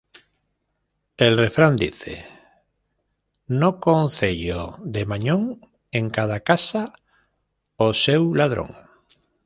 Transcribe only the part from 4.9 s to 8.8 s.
Mañón en cada casa o seu ladrón".